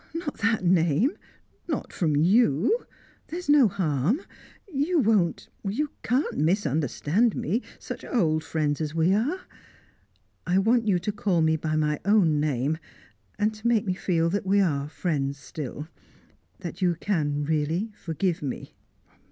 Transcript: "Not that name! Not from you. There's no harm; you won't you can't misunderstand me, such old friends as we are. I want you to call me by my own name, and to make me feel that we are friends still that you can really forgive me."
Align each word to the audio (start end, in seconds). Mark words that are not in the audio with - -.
"Not 0.15 0.37
that 0.39 0.63
name! 0.63 1.11
Not 1.67 1.93
from 1.93 2.15
you. 2.15 2.87
There's 3.27 3.47
no 3.47 3.67
harm; 3.67 4.21
you 4.73 4.97
won't 4.97 5.47
you 5.63 5.91
can't 6.01 6.35
misunderstand 6.39 7.35
me, 7.35 7.61
such 7.77 8.03
old 8.03 8.43
friends 8.43 8.81
as 8.81 8.95
we 8.95 9.13
are. 9.13 9.41
I 10.47 10.57
want 10.57 10.87
you 10.87 10.97
to 10.97 11.11
call 11.11 11.43
me 11.43 11.55
by 11.55 11.75
my 11.75 11.99
own 12.03 12.39
name, 12.39 12.79
and 13.37 13.53
to 13.53 13.67
make 13.67 13.85
me 13.85 13.93
feel 13.93 14.31
that 14.31 14.43
we 14.47 14.59
are 14.59 14.89
friends 14.89 15.37
still 15.37 15.87
that 16.61 16.81
you 16.81 16.95
can 16.95 17.43
really 17.45 17.91
forgive 17.95 18.41
me." 18.41 18.73